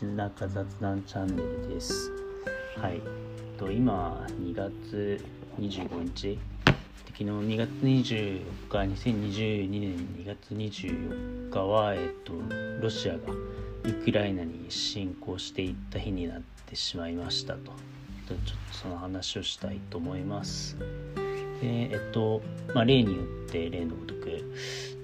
[0.00, 2.12] 道中雑談チャンネルです。
[2.76, 3.00] はい。
[3.58, 5.20] と今2月
[5.58, 6.38] 25日。
[7.06, 12.32] 昨日2月24日、2022年2月24日は、えっと、
[12.80, 13.18] ロシアが
[13.82, 17.72] ウクライナに侵攻していった日になってしまいましたと。
[18.28, 20.76] ちょっとその話をしたいと思います。
[21.60, 22.40] で、えっと、
[22.72, 24.26] まあ、例によって例のごとく、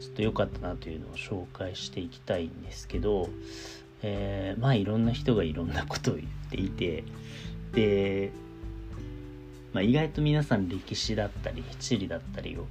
[0.00, 3.28] ちょっと良かったなというのを紹介していきたいんですけど、
[4.06, 7.04] えーまあいろんな人がいろんなことを言っていて
[7.72, 8.30] で、
[9.72, 12.66] まあ、意外と皆さん歴史だったり地理だったりを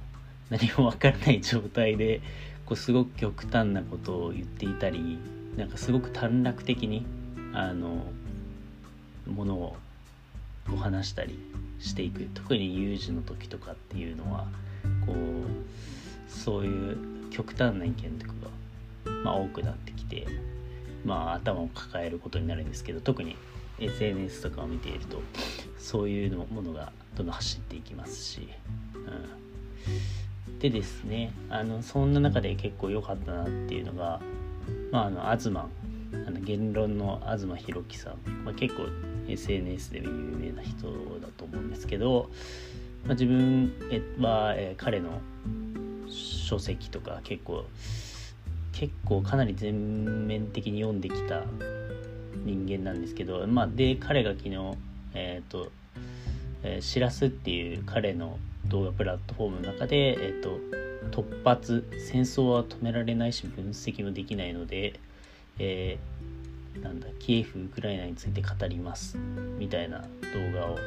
[0.48, 2.20] 何も分からない状態で
[2.64, 5.18] こうすごく極端なことを言っていたり
[5.56, 7.04] なんかすごく短絡的に
[7.52, 8.04] あの
[9.26, 9.76] ものを
[10.68, 11.38] こう話したり
[11.80, 12.28] していく。
[12.32, 14.46] 特に有事の時とかっていうのは
[15.04, 18.32] こうそういう極端な意見とか
[19.04, 20.26] が、まあ、多くなってきて
[21.04, 23.36] まあ、頭を抱えることになるんですけど特に
[23.78, 25.20] SNS とかを見ていると
[25.78, 28.48] そういうのものがどんどん走っていきますし、
[29.86, 34.20] うん、でですねあのそんな中で結構良かったなっていうのが、
[34.90, 35.48] まあ、あの東
[36.26, 38.84] あの言論の東博樹さん、まあ、結構
[39.28, 40.86] SNS で有名な人
[41.20, 42.30] だと思うんですけど、
[43.04, 43.72] まあ、自分
[44.20, 45.20] は、え彼の
[46.08, 47.64] 書籍とか結構
[48.74, 51.44] 結構かなり全面的に読んできた
[52.44, 54.56] 人間なんですけど、まあ、で彼が昨日
[55.14, 55.70] えっ、ー、と「、
[56.82, 60.58] しらす」っていう彼の動画プラットフォームの中で、えーと、
[61.10, 64.98] 突発戦争は止められないし分析もできないので、
[65.58, 69.18] えー、なんだキエフウクライナについて語ります
[69.58, 70.06] みたいな動
[70.58, 70.78] 画を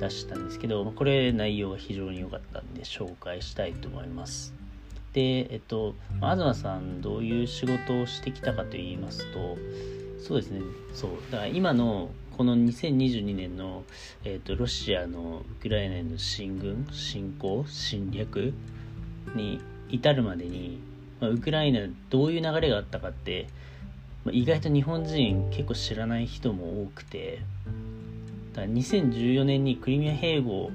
[0.00, 4.67] 出したんですけどこれ内容が非常に良かったんで紹介したいと思います。
[5.12, 9.56] で、えっと、東さんどういう仕事をしてきたかと言いますと
[10.20, 10.60] そうですね。
[10.92, 11.10] そう。
[11.30, 13.84] だから今のこの2022年の、
[14.24, 18.52] えっと、ロシアのウクライナへの進軍侵攻侵略
[19.34, 20.80] に至るまでに、
[21.20, 23.48] まあ、ウクライナどういう流れがあったかって、
[24.24, 27.40] まあ、意外と日本人結構知らない人も多くて
[28.52, 30.70] だから2014年にクリミア併合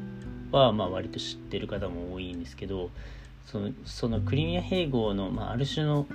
[0.51, 2.89] はまあ割と知ってる方も多いんですけど
[3.45, 6.07] そのそのクリミア併合の、まあ、ある種の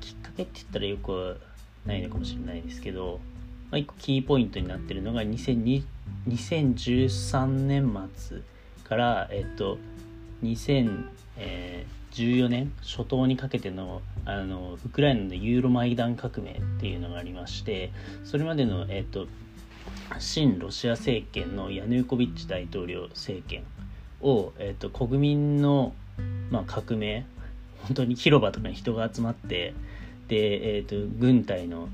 [0.00, 1.40] きっかけって言ったらよく
[1.86, 3.20] ないのかもしれないですけど、
[3.70, 8.38] まあ、一個キーポイントになってるのが2013年末
[8.84, 9.78] から、えっと、
[10.42, 17.92] 2014年初頭にかけてのあのウクライナのユーロマイダン革命っていうのがありまして
[18.24, 19.28] それまでの、えっと、
[20.18, 23.62] 親ロシア政権のヤヌーコビッチ大統領政権
[24.20, 25.94] を、えっと、国民の
[26.50, 27.24] まあ、革命。
[27.82, 29.74] 本当に広場とかに人が集まって
[30.28, 31.88] で、えーと、軍隊の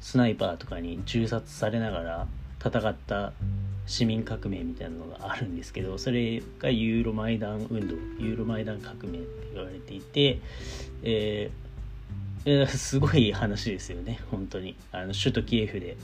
[0.00, 2.26] スナイパーとかに銃殺されながら
[2.64, 3.32] 戦った
[3.86, 10.40] 市民革命みたいなのがあるんですけどそれがユーロマイダン運動ユーロマイダン革命って言われていて、
[11.02, 14.76] えー、すごい話ですよね本当に。
[14.92, 15.96] あの首都キエフで。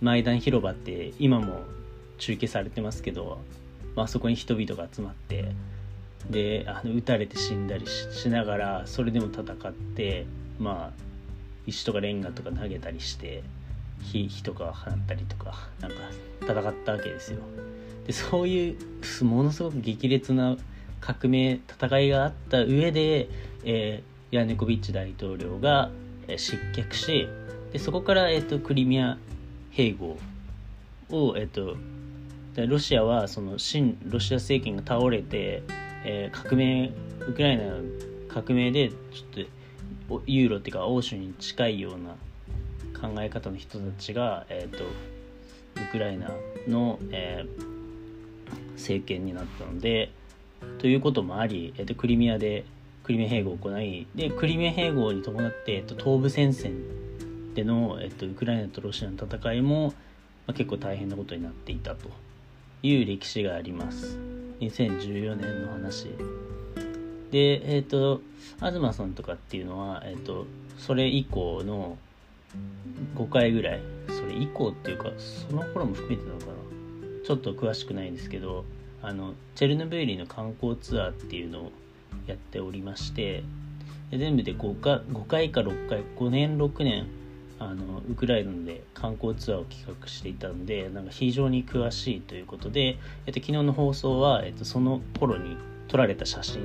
[0.00, 1.60] マイダン広場って今も
[2.16, 3.38] 中継されてますけど、
[3.94, 5.52] まあそこに人々が集まって
[6.28, 10.26] であの撃たれて死んだりしながらそれでも戦って
[10.58, 11.02] まあ
[11.66, 13.42] 石とかレンガとか投げたりして
[14.02, 15.96] 火火とか放ったりとかなんか
[16.42, 17.40] 戦ったわけですよ。
[18.06, 20.56] でそういうものすごく激烈な
[21.00, 23.28] 革命戦いがあった上で、
[23.64, 25.90] えー、ヤネコビッチ大統領が、
[26.36, 27.28] 失脚し
[27.72, 29.18] でそこから、えーと、クリミア
[29.72, 30.16] 併合
[31.10, 31.76] を、えー、と
[32.56, 35.62] ロシアはその新ロシア政権が倒れて
[36.04, 37.82] えー、革命ウクライナの
[38.28, 38.96] 革命でちょ
[39.42, 39.44] っ
[40.08, 42.16] とユーロっていうか欧州に近いような
[43.00, 44.88] 考え方の人たちが、えーと、ウ
[45.92, 46.30] クライナ
[46.68, 50.10] の、えー、政権になったので
[50.78, 52.64] ということもあり、えーと、クリミアで
[53.04, 59.92] クリミア併合を行いでクリミア併合に伴って、えーと、東部戦線での、えー、とウクライナとロシアの戦いも、ま
[60.48, 62.10] あ、結構大変なことになっていたと
[62.82, 64.29] いう歴史があります。
[64.60, 66.08] 2014年の話。
[67.30, 68.20] でえっ、ー、と
[68.58, 70.46] 東さんとかっていうのは、えーと、
[70.78, 71.96] それ以降の
[73.16, 76.52] 5回ぐらいそれ以降っていうかその頃も含めてなのかな。
[77.24, 78.64] ちょっと詳しくないんですけど
[79.02, 81.72] あのチェルノブイリの観光ツアーっていうのを
[82.26, 83.44] やっておりまして
[84.10, 87.06] 全部で 5, か5回か6回5年6年
[87.60, 96.62] あのウクライナで観光ツアーを企画していたのでなんか非常に詳しいということで、えっと、昨日の放送は、えっと、その頃に撮られた写真、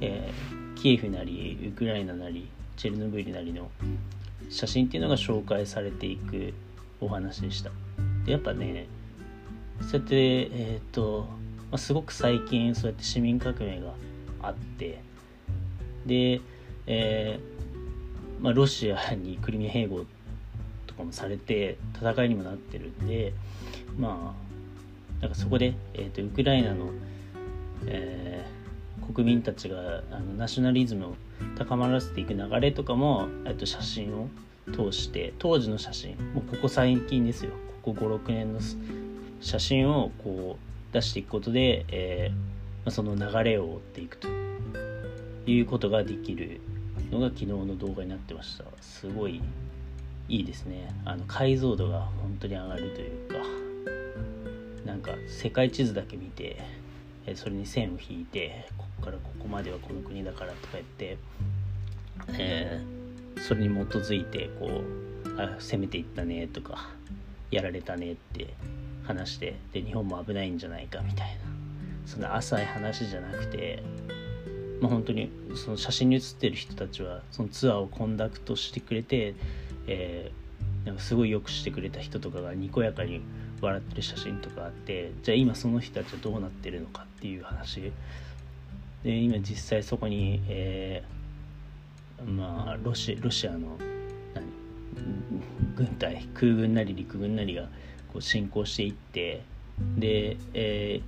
[0.00, 3.70] えー、キエフなりウクライナなりチェルノブイリなりの
[4.48, 6.54] 写真っていうのが紹介されていく
[7.02, 7.70] お話でした。
[8.24, 8.86] でやっぱね
[9.82, 11.26] そうやってえっ、と、
[11.70, 13.92] まあ、すごく最近そうやって市民革命が
[14.40, 15.02] あって
[16.06, 16.40] で、
[16.86, 17.58] えー
[18.40, 20.04] まあ、ロシアにクリミア併合
[20.86, 23.32] とかもされて戦いにもなってるんで
[23.98, 24.48] まあ
[25.20, 26.90] なんかそこで、えーと、ウクライナの、
[27.86, 31.14] えー、国民たちがあのナショナリズムを
[31.56, 34.28] 高まらせていく流れとかも、えーと、写真を
[34.72, 37.52] 通して当時の写真もうここ最近ですよ。
[37.82, 38.60] ここ56年の
[39.40, 42.38] 写真をこう出していくことで、えーま
[42.86, 44.28] あ、その流れを追っていくと
[45.46, 46.60] いうことができる
[47.10, 48.64] のが昨日の動画になってました。
[48.80, 49.40] すごい
[50.28, 50.92] いいですね。
[51.04, 53.36] あの解像度が本当に上がるというか
[54.84, 56.60] なんか世界地図だけ見て
[57.34, 61.18] それに線を引いてここからここまではこの国だからとか言って、
[62.38, 66.88] えー、それに基づいてこうあ攻めていったねとか
[67.50, 68.54] やられたねって
[69.04, 71.34] 話してで日本も危ないんじゃないかみたいな
[72.06, 73.82] そんな浅い話じゃなくて
[74.80, 79.34] まあ、本当にその写真に写ってる人たちはそのツアーをコンダクトしてくれて、
[79.86, 83.20] えー、なんかすごいよくしてくれた人とかがにこやかに
[83.60, 87.92] 笑ってる写真とかあってじゃあ今その人たちはどうなってるのかっていう話。
[89.04, 93.78] で今実際そこに、えー、まあロシロシアの
[95.76, 97.68] 軍隊空軍なり陸軍なりが
[98.12, 99.42] こう進行していって
[99.96, 101.00] で、え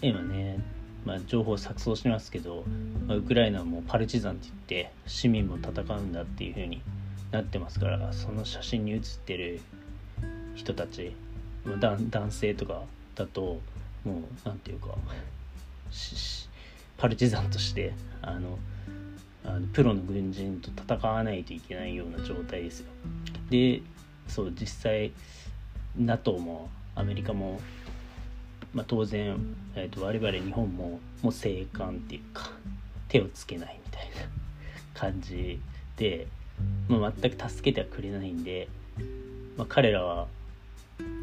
[0.00, 0.58] ー、今ね
[1.06, 2.64] まあ、情報錯綜しますけど、
[3.06, 6.82] まあ、ウクライナもパルチザンって言って市民も戦うんだっていう風に
[7.30, 9.60] なってますからその写真に写ってる
[10.56, 11.14] 人たち、
[11.64, 12.82] まあ、男性とか
[13.14, 13.60] だと
[14.04, 14.96] もう何て言うか
[16.98, 18.58] パルチザンとしてあの
[19.44, 22.86] あのプロの軍人と戦わないといけないような状態ですよ。
[23.48, 23.80] で
[24.26, 25.12] そう実際
[25.96, 27.60] NATO もアメリカも
[28.76, 29.38] まあ、当然、
[29.74, 32.50] えーと、我々日本ももう静観っていうか
[33.08, 34.28] 手をつけないみたいな
[34.92, 35.58] 感じ
[35.96, 36.26] で、
[36.86, 38.68] まあ、全く助けてはくれないんで、
[39.56, 40.28] まあ、彼らは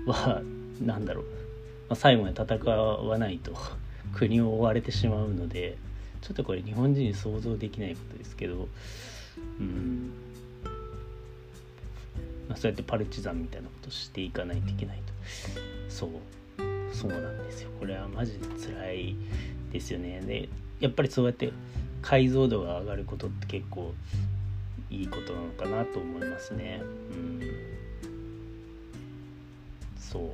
[0.07, 0.41] は
[0.83, 1.29] 何だろう、ま
[1.89, 3.55] あ、最後まで戦わないと
[4.15, 5.77] 国を追われてしまうので
[6.21, 8.67] ちょっとこれ日本人に想像できないことですけど
[9.59, 10.11] うん。
[12.49, 15.13] まあ、そうやってパルチザンみたいなことしていかないといけないと。
[15.87, 16.09] そう。
[16.93, 17.69] そうなんですよ。
[17.79, 19.15] これはマジで辛い
[19.71, 20.21] ですよね。
[20.21, 20.47] で
[20.79, 21.51] やっぱりそうやって
[22.01, 23.93] 解像度が上がることって結構
[24.89, 26.81] いいことなのかなと思いますね。
[26.81, 27.41] うん。
[29.97, 30.31] そう。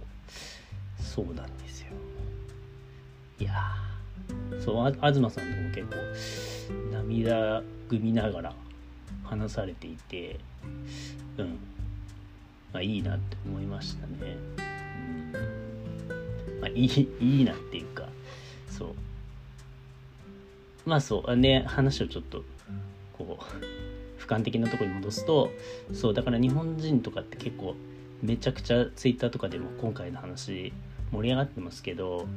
[1.01, 1.87] そうなんですよ。
[3.39, 3.53] いや
[4.59, 5.95] そう東さんとも結構
[6.91, 8.53] 涙ぐみながら
[9.23, 10.39] 話されていて
[11.37, 11.57] うん。
[12.73, 14.37] まあいいなって思いましたね。
[16.61, 18.05] まあ、いいいいなっていうか
[18.69, 18.89] そう。
[20.85, 21.41] まあそう。
[21.41, 22.43] で話をちょっと
[23.17, 25.51] こう俯瞰的なとこに戻すと
[25.93, 27.75] そうだから日本人とかって結構
[28.21, 30.73] めちゃくちゃツイッターとかでも今回の話
[31.11, 32.27] 盛り上がってますけど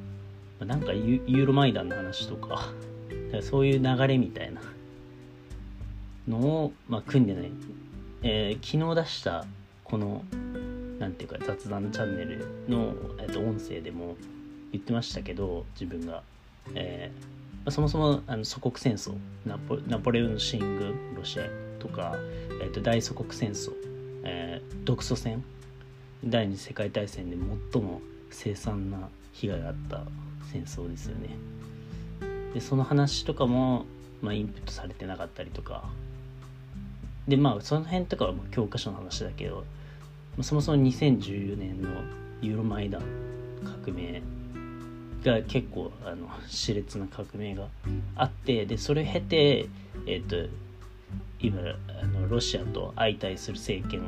[0.60, 2.72] なんかユーロマイダンの話とか
[3.42, 4.60] そういう流れみたいな
[6.28, 7.50] のを、まあ、組んでない、
[8.22, 9.44] えー、昨日出した
[9.84, 10.22] この
[11.08, 14.16] んていうか雑談チャンネルの、えー、と音声でも
[14.72, 16.22] 言ってましたけど自分が、
[16.74, 19.14] えーま、そもそもあの祖国戦争
[19.46, 21.44] ナポナポレオン進軍ロシア
[21.78, 22.14] とか、
[22.60, 23.72] えー、と大祖国戦争、
[24.24, 25.42] えー、独ソ戦
[26.24, 27.36] 第二次世界大戦で
[27.72, 30.02] 最も凄惨な被害があった
[30.52, 31.30] 戦争ですよね。
[32.54, 33.86] でその話とかも、
[34.20, 35.84] まあ、インプットされてなかったりとか
[37.26, 39.64] でまあその辺とかはもう教科書の話だけど
[40.40, 41.90] そもそも2014年の
[42.40, 43.02] ユーロマイダン
[43.84, 44.22] 革命
[45.24, 47.68] が結構あの熾烈な革命が
[48.16, 49.68] あってでそれを経て、
[50.06, 50.48] えーと、
[51.38, 51.60] 今
[52.00, 54.02] あのロシアと相対する政権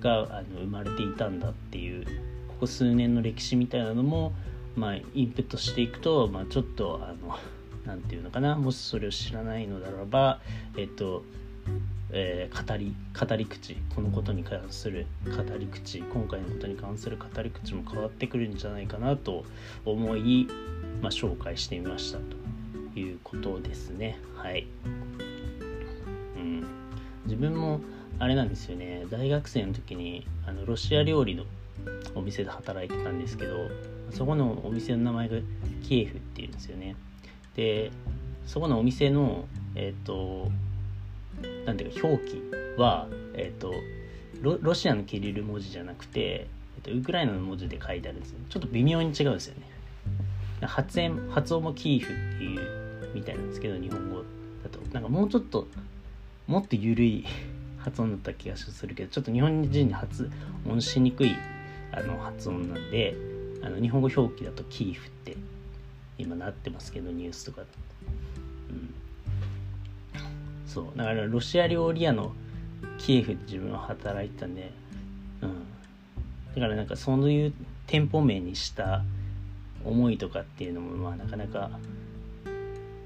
[0.00, 2.04] があの生まれていたんだっていう
[2.48, 4.32] ここ数年の歴史みたいなのも、
[4.76, 7.36] まあ、インプットしていくと、まあ、ちょっとあの
[7.84, 10.40] なんていうのかなもしそれを知らないのならば
[10.76, 11.24] えっ、ー、と
[12.16, 19.44] えー、語り語り口このことに関する語り口今回のことに関する語り口も変わってくるんじゃないかなと
[19.84, 20.46] 思い、
[21.02, 24.20] まあ、紹介してみましたということですね。
[24.36, 24.68] はい、
[26.36, 26.64] うん、
[27.24, 27.80] 自分も
[28.20, 29.06] あれなんですよね。
[29.10, 31.42] 大学生の時にあのロシア料理の
[32.14, 33.68] お店で働いてたんですけど
[34.12, 35.36] そこのお店の名前が
[35.82, 36.94] キエフっていうんですよね。
[37.56, 37.90] で
[38.46, 40.52] そこのお店のえっ、ー、と
[41.66, 42.42] なんていうか表記
[42.76, 43.72] は、えっ、と
[44.40, 46.46] ロロシアのキリル文字じゃなくて、え
[46.80, 49.74] っ、とウクライナの文字で書いてあるんですちょっと微妙に違うんですよね。
[50.66, 54.22] 発音発音もキーフっていうみたいなんですけど日本語
[54.62, 54.78] だと。
[54.92, 55.66] なんかもうちょっと
[56.46, 57.24] もっと緩い
[57.78, 60.30] 発音だった気がするけどちょっと日本人に発
[60.66, 61.34] 音しにくい
[61.92, 63.14] あの発音なんで
[63.62, 65.36] あの日本語表記だとキーフって
[66.18, 67.62] 今なってますけどニュースとか、
[70.74, 70.98] そう。
[70.98, 72.32] だからロシア料理屋の
[72.98, 74.72] キエフで自分は働いてたんで、
[75.40, 75.50] うん、
[76.54, 77.52] だからなんかそういう
[77.86, 79.04] 店舗名にした
[79.84, 81.70] 思いとかっていうのもまあなかなか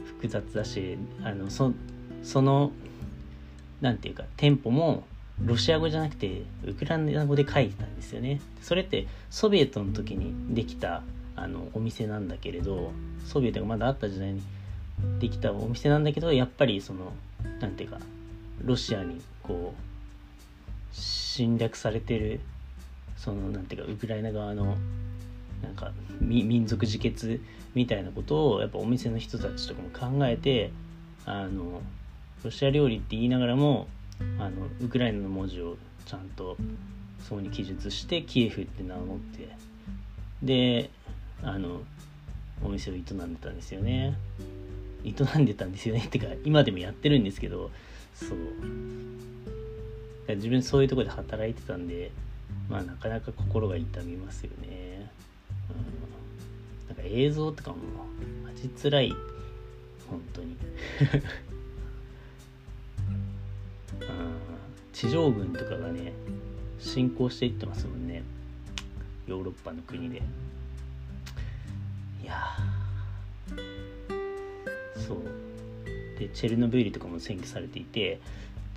[0.05, 1.73] 複雑だしあのそ
[2.23, 2.73] その
[3.81, 5.05] なんていうか店舗も
[5.45, 8.41] ロシア語じゃなくてウクライナ語で書いてたんですよね。
[8.63, 11.03] それってソビエトの時にできた
[11.37, 12.93] あのお店なんだけれど
[13.25, 14.43] ソビエトがまだあった時代に
[15.21, 17.13] できたお店なんだけどやっぱりその
[17.61, 17.99] 何ていうか
[18.63, 22.41] ロシアにこう侵略されてる
[23.17, 24.77] その何ていうかウクライナ側の
[25.63, 27.41] なんか民族自決
[27.75, 30.71] みたいなことをやっぱお店の人たちとかも考えて
[31.25, 31.83] あの
[32.45, 33.89] ロシア料理って言いながらも
[34.39, 36.57] あのウクライナの文字をちゃんと
[37.29, 39.49] そうに記述してキエフって名乗って
[40.43, 40.91] で
[41.43, 41.83] あの
[42.65, 44.17] お店を営んでたんですよね。
[45.09, 46.05] 営んでたんですよね。
[46.07, 47.71] ってか今でもやってるんですけど
[48.15, 48.39] そう。
[50.29, 52.11] 自分そういうとこで働いてたんで
[52.69, 55.11] まあなかなか心が痛みますよね、
[55.71, 57.77] うん、なんか映像とかも
[58.47, 59.13] 待ちづらい。
[60.09, 60.57] 本当に。
[64.93, 66.13] 地上軍とかがね
[66.79, 68.23] 侵攻していってますもんね。
[69.27, 70.23] ヨーロッパの国で。
[72.23, 72.57] いや
[75.09, 75.19] そう。
[76.19, 78.21] でチェルノブイリとかも占拠されていて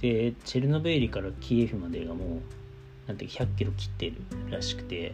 [0.02, 4.16] でチェルノブイリからキエフまでがもうなんて100キロ切ってる
[4.50, 5.14] らしくて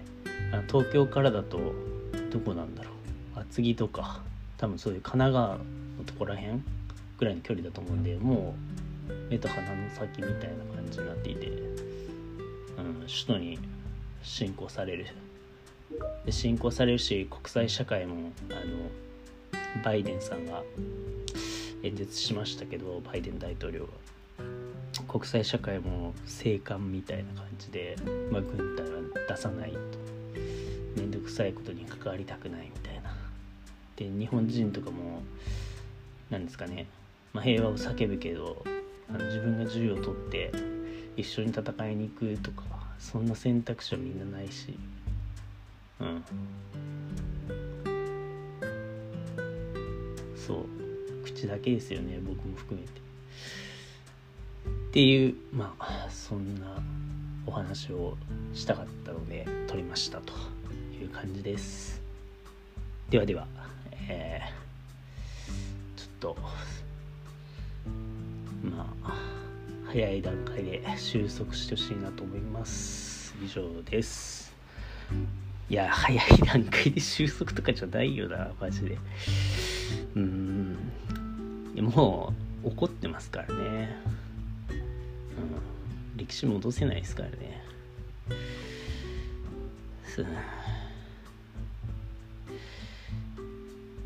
[0.52, 1.74] あ東京からだと
[2.32, 2.92] どこなんだろ
[3.36, 3.40] う。
[3.40, 4.22] 厚木とか。
[4.58, 6.60] 多分そういう神奈川のとこら辺
[7.20, 8.56] ぐらいの距離だと思うんでも
[9.08, 11.56] う目と鼻の先みたいな感じになっていて、うん、
[13.02, 13.60] 首都に
[14.24, 15.06] 侵攻される。
[16.26, 18.62] で侵攻されるし国際社会もあの
[19.84, 20.64] バイデンさんが
[21.84, 23.92] 演説しましたけどバイデン大統領が
[25.08, 27.96] 国際社会も静観みたいな感じで、
[28.32, 29.78] まあ、軍隊は出さないと。
[30.98, 33.14] 面倒くさいことに関わりたくないみたいな。
[33.96, 35.22] で日本人とかも
[36.30, 36.88] 何ですかね、
[37.34, 38.64] まあ、平和を叫ぶけど
[39.10, 40.52] あの自分が銃を取って
[41.16, 42.64] 一緒に戦いに行くとか
[43.00, 44.78] そんな選択肢はみんなないし。
[46.00, 46.24] うん。
[50.48, 50.66] そう。
[51.26, 52.94] 口だけですよね僕も含めて。
[54.70, 56.82] っていうまあそんな
[57.46, 58.18] お話を
[58.54, 60.34] したかったので撮りましたと
[61.00, 62.02] いう感じです。
[63.10, 63.46] ではでは
[64.10, 66.38] えー、ちょっと
[68.64, 69.14] まあ
[69.86, 74.54] 早い段階で収束してほしいなと思います以上です。
[75.70, 78.98] いや早い段階で収束とかじゃないよなマジで。
[80.16, 80.78] うん。
[81.82, 83.96] もう怒ってますからね、
[84.70, 87.64] うん、歴史戻せないですからね。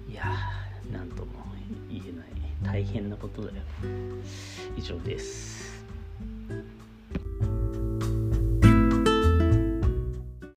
[0.10, 0.24] いや
[0.92, 1.32] なんとも
[1.90, 2.32] 言えない。
[2.64, 3.54] 大変なことだよ
[4.78, 5.50] 以上です。